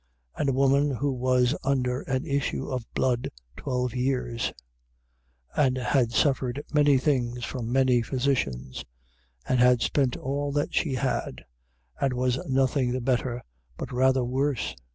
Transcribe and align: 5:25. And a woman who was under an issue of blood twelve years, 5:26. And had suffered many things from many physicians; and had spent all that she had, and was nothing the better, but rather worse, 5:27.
5:25. 0.35 0.41
And 0.41 0.49
a 0.49 0.53
woman 0.53 0.91
who 0.95 1.11
was 1.13 1.55
under 1.63 2.01
an 2.01 2.25
issue 2.25 2.67
of 2.67 2.91
blood 2.95 3.29
twelve 3.55 3.93
years, 3.93 4.51
5:26. 5.55 5.65
And 5.67 5.77
had 5.77 6.11
suffered 6.11 6.63
many 6.73 6.97
things 6.97 7.45
from 7.45 7.71
many 7.71 8.01
physicians; 8.01 8.83
and 9.47 9.59
had 9.59 9.83
spent 9.83 10.17
all 10.17 10.51
that 10.53 10.73
she 10.73 10.95
had, 10.95 11.45
and 11.99 12.13
was 12.13 12.39
nothing 12.49 12.91
the 12.93 12.99
better, 12.99 13.43
but 13.77 13.91
rather 13.91 14.25
worse, 14.25 14.71
5:27. 14.71 14.75